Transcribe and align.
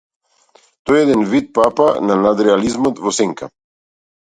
Тој 0.89 0.97
е 0.99 1.03
еден 1.07 1.21
вид 1.33 1.51
папа 1.59 1.87
на 2.07 2.19
надреализмот 2.23 3.05
во 3.07 3.15
сенка. 3.21 3.53